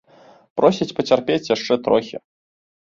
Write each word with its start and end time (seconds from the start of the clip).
Просяць 0.61 0.95
пацярпець 1.01 1.37
яшчэ 1.55 1.73
трохі. 1.89 2.17